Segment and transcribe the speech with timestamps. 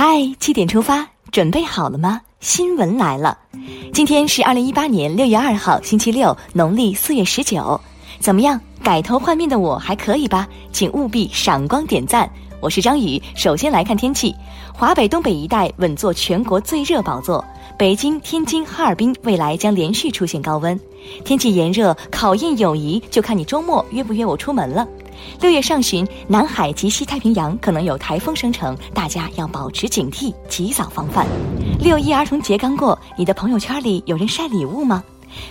[0.00, 2.20] 嗨，七点出发，准备好了吗？
[2.38, 3.36] 新闻来了，
[3.92, 7.80] 今天是二零一八年六月二号，星期六，农历四月十九。
[8.20, 10.46] 怎么样，改头换面的我还可以吧？
[10.72, 12.30] 请务必赏光点赞。
[12.60, 14.32] 我是张宇，首先来看天气，
[14.72, 17.44] 华北、东北一带稳坐全国最热宝座，
[17.76, 20.78] 北京、天津、哈尔滨未来将连续出现高温，
[21.24, 24.86] 天气炎热，考验友谊，就看你周末约不约我出门了。
[25.40, 31.26] 六月上旬，南海及西太平洋可能有台风生成，大家要保持警惕，及早防范。
[31.78, 35.02] 六一儿童节刚过，你的朋友圈里有人晒礼物吗？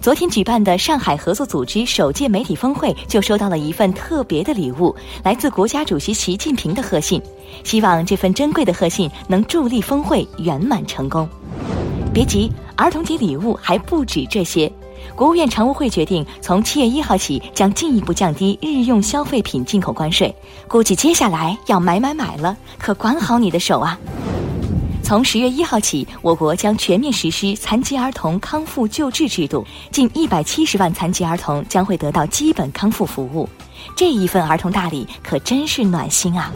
[0.00, 7.20] 昨天举办的上海合作组织首届媒体峰会就收到了一份特别的礼物，来自国家主席习近平的贺信，
[7.64, 11.28] 希望这份珍贵的贺信能助力峰会圆满成功。
[12.12, 14.72] 别急，儿童节礼物还不止这些。
[15.14, 20.34] 国务院常务会决定，从七月一号起将进一步降低日用消费品进口关税，
[20.66, 23.98] 估计接下来要买买买了，可管好你的手啊！
[25.02, 33.48] 从十月一号起，我国将全面实施残疾儿童康复救治制度，近一百七十万残疾儿童将会得到基本康复服务，
[33.94, 36.50] 这一份儿童大礼可真是暖心啊！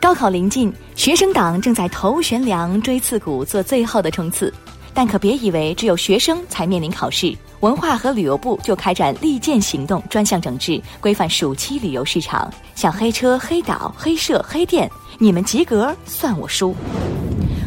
[0.00, 4.52] 高考临近，学生党正在头悬梁锥刺股，做最后的冲刺。
[4.94, 12.48] 但可别以为只有学生才面临考试，文化和旅游部就开展利剑行动，专项整治，规范暑期旅游市场。
[12.76, 16.74] 像黑车、黑岛、黑社、黑店，你们及格算我输。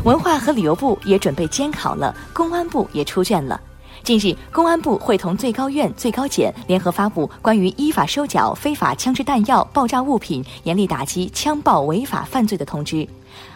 [0.06, 3.60] 文化和旅游部也准备监考了，公安部也出卷了。
[4.04, 13.06] 近日，公安部会同最高院、最高检联合发布关于依法收缴非法枪支弹药、爆炸物品，严厉打击枪爆违法犯罪的通知。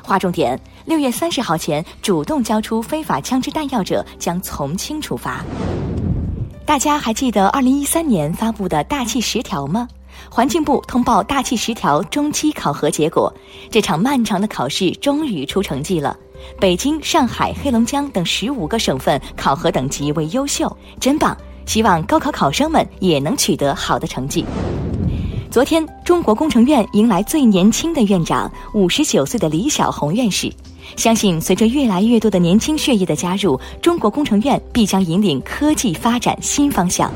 [0.02, 5.44] 划重点：六月三十号前主动交出非法枪支弹药者，将从轻处罚。
[6.66, 9.88] 大家还记得二零一三年发布的大气十条吗？
[10.30, 13.34] 环境部通报大气十条中期考核结果，
[13.70, 16.16] 这场漫长的考试终于出成绩了。
[16.60, 21.36] 北京、上海、黑龙江等十五个省份考核等级为优秀，真棒！
[21.66, 24.46] 希望高考考生们也能取得好的成绩。
[25.52, 30.50] 昨天，中国工程院迎来最年轻的院长，五十九岁的李小红院士。
[30.96, 37.12] 相信随着越来越多的年轻血液的加入，中国工程院必将引领科技发展新方向。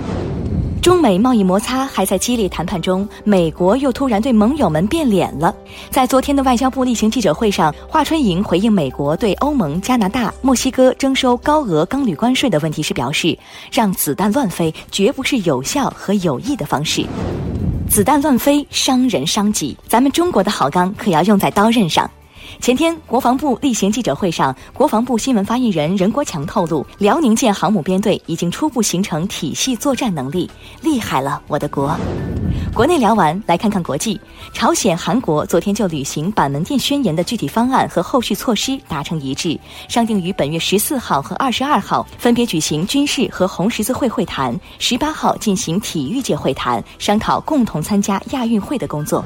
[0.81, 5.55] 中美贸易摩擦还在激烈谈判中，美国又突然对盟友们变脸了。
[5.89, 13.37] 在昨天的外交部例行记者会上，华春莹回应美国对欧盟、加拿大、墨西哥征收高额钢铝关税的问题时表示
[13.71, 17.05] ：“让子弹乱飞绝不是有效和有益的方式，
[17.89, 22.09] 子弹乱飞伤人伤己，咱们中国的好钢可要用在刀刃上。”
[22.59, 30.49] 前天，国防部例行记者会上，国防部新闻发言人任国强透露，辽宁舰航母编队已经初步形成体系作战能力，
[30.81, 31.95] 厉害了，我的国！
[32.73, 34.19] 国内聊完，来看看国际。
[34.51, 39.57] 朝鲜、韩国昨天就履行板门店宣言的具体方案和后续措施达成一致，
[39.87, 49.23] 商定于本月十四号和二十二号分别举行军事和红十字会会谈，十八号进行体育界会谈，商讨共同参加亚运会的工作。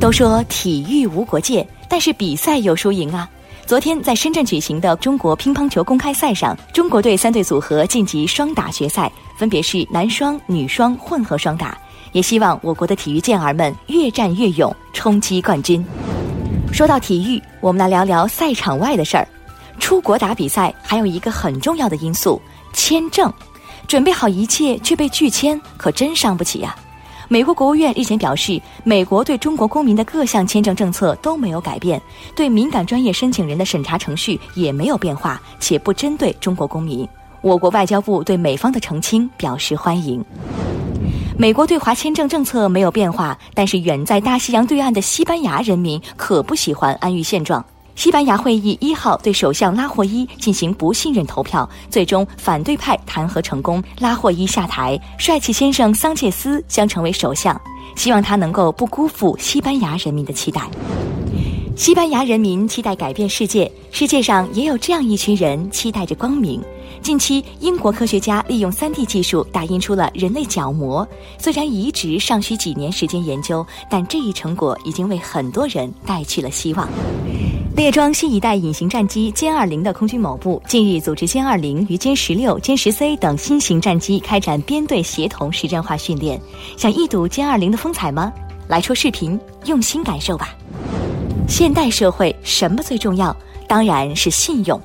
[0.00, 1.66] 都说体育无国界。
[1.92, 3.28] 但是比赛有输赢啊！
[3.66, 11.76] 昨天在深圳举行的中国乒乓球公开赛上，中国队三队组合晋级双打决赛，分别是男双、女双、混合双打。
[12.12, 15.84] 也希望我国的体育健儿们越战越勇，冲击冠军。
[16.72, 19.28] 说到体育，我们来聊聊赛场外的事儿。
[19.78, 22.40] 出国打比赛还有一个很重要的因素——
[22.72, 23.30] 签证。
[23.86, 26.74] 准备好一切却被拒签，可真伤不起呀！
[27.28, 32.00] 美国国务院日前表示，美国对中国公民的各项签证政策都没有改变，
[32.34, 37.08] 对敏感专业申请人的审查程序也没有变化，且不针对中国公民。
[37.40, 40.24] 我国外交部对美方的澄清表示欢迎。
[41.38, 47.64] 美国对华签证政策没有变化，但是远在大西洋对岸的西班牙人民可不喜欢安于现状。
[47.94, 57.58] 西班牙会议一号对首相拉霍伊进行不信任投票，最终反对派弹劾成功，拉霍伊下台，帅气先生桑切斯将成为首相。
[57.94, 60.68] 希望他能够不辜负西班牙人民的期待。
[61.76, 66.60] 西班牙人民期待改变世界，世界上也有这样一群人期待着光明。
[67.02, 71.06] 近期，英国科学家利用 3D 技术打印出了人类角膜，
[71.38, 76.88] 虽然移植尚需几年时间研究，但这一成果已经为很多人带去了希望。
[77.74, 86.38] 列装新一代隐形战机歼二零的空军某部近日组织歼二零与歼十六、歼十 C 等新型战机开展编队协同实战化训练。
[86.76, 88.30] 想一睹歼二零的风采吗？
[88.68, 90.54] 来出视频，用心感受吧。
[91.48, 93.34] 现代社会什么最重要？
[93.66, 94.78] 当然是信用。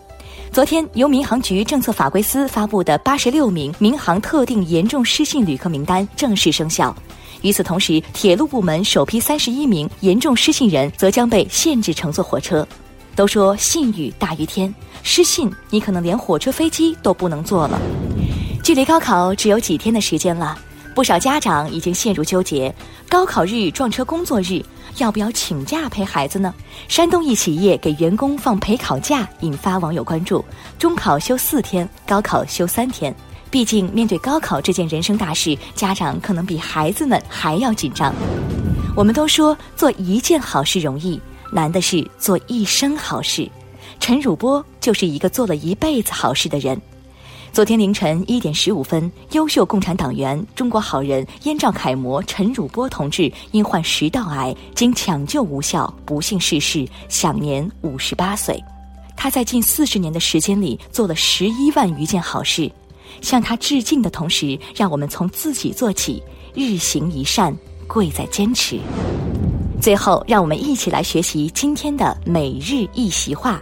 [0.50, 6.95] 昨天，由民航局政策法规司发布的八十六名民航特定严重失信旅客名单正式生效。
[7.42, 12.68] 与此同时，铁路部门首批三十一名严重失信人则将被限制乘坐火车。
[13.16, 17.81] 都说信誉大于天，失信你可能连火车飞机都不能坐了。
[18.63, 20.56] 距离高考只有几天的时间了，
[20.94, 22.74] 不少家长已经陷入纠结：
[23.10, 24.63] 高考日撞车工作日，
[24.98, 26.54] 要不要请假陪孩子呢？
[26.88, 30.45] 山东一企业给员工放陪考假，引发网友关注。
[30.78, 33.16] 中考休四天，高考休三天。
[33.49, 38.13] 毕竟面对高考这件人生大事，家长可能比孩子们还要紧张。
[38.95, 41.19] 我们都说做一件好事容易，
[41.51, 43.49] 难的是做一生好事。
[43.99, 46.79] 陈汝波就是一个做了一辈子好事的人。
[47.53, 58.61] 昨天凌晨一点十五分，优秀共产党员、中国好人、燕赵楷模陈汝波同志因患食道癌，经抢救无效，不幸逝世，享年五十八岁。
[59.15, 62.71] 他在近四十年的时间里做了十一万余件好事，
[63.21, 66.21] 向他致敬的同时，让我们从自己做起，
[66.53, 67.55] 日行一善，
[67.87, 68.79] 贵在坚持。
[69.81, 73.61] 最后，让我们一起来学习今天的每日一席话：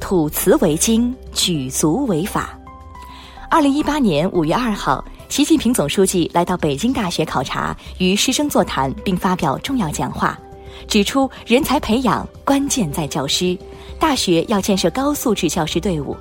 [0.00, 2.58] 吐词为经，举足为法。
[3.50, 10.38] 二零一八年五月二号，习近平总书记来到北京大学考察，与师生座谈并发表重要讲话，
[10.88, 13.56] 指出人才培养关键在教师，
[13.98, 16.16] 大学要建设高素质教师队伍。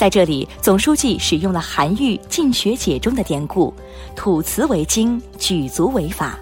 [0.00, 3.70] 在这里，总书记使用了韩愈《进学解》中的典故
[4.16, 6.38] ：“吐词为经，举足为法。”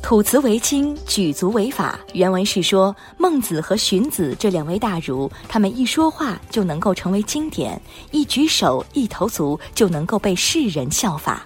[0.00, 2.00] 吐词为经，举足为法。
[2.14, 7.78] 原文是说，孟子和荀子这两位大儒，他们一说话就能够成为经典，
[8.12, 11.44] 一举手一投足就能够被世人效法。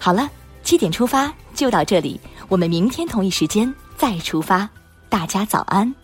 [0.00, 0.28] 好了，
[0.64, 4.68] 七点出发就到这里，我们明天同一时间再出发。
[5.08, 5.94] 大家早安。